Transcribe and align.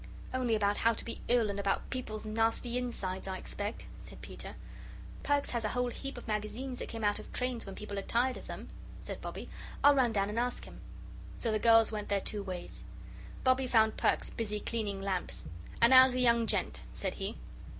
"Only 0.33 0.55
about 0.55 0.77
how 0.77 0.95
to 0.95 1.05
be 1.05 1.21
ill, 1.27 1.47
and 1.51 1.59
about 1.59 1.91
people's 1.91 2.25
nasty 2.25 2.75
insides, 2.75 3.27
I 3.27 3.37
expect," 3.37 3.85
said 3.99 4.19
Peter. 4.23 4.55
"Perks 5.21 5.51
has 5.51 5.63
a 5.63 5.69
whole 5.77 5.89
heap 5.91 6.17
of 6.17 6.27
Magazines 6.27 6.79
that 6.79 6.89
came 6.89 7.03
out 7.03 7.19
of 7.19 7.31
trains 7.31 7.67
when 7.67 7.75
people 7.75 7.99
are 7.99 8.01
tired 8.01 8.35
of 8.35 8.47
them," 8.47 8.69
said 8.99 9.21
Bobbie. 9.21 9.47
"I'll 9.83 9.93
run 9.93 10.11
down 10.11 10.29
and 10.29 10.39
ask 10.39 10.65
him." 10.65 10.81
So 11.37 11.51
the 11.51 11.59
girls 11.59 11.91
went 11.91 12.09
their 12.09 12.19
two 12.19 12.41
ways. 12.41 12.83
Bobbie 13.43 13.67
found 13.67 13.95
Perks 13.95 14.31
busy 14.31 14.59
cleaning 14.59 15.03
lamps. 15.03 15.43
"And 15.83 15.93
how's 15.93 16.13
the 16.13 16.19
young 16.21 16.47
gent?" 16.47 16.81
said 16.95 17.13
he. 17.13 17.37